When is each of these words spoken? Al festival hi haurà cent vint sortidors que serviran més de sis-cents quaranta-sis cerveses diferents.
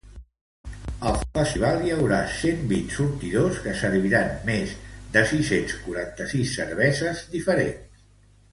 Al 1.09 1.17
festival 1.39 1.83
hi 1.83 1.91
haurà 1.95 2.21
cent 2.37 2.63
vint 2.71 2.87
sortidors 2.95 3.61
que 3.67 3.75
serviran 3.83 4.33
més 4.49 4.73
de 5.19 5.23
sis-cents 5.35 5.77
quaranta-sis 5.85 6.57
cerveses 6.59 7.23
diferents. 7.37 8.05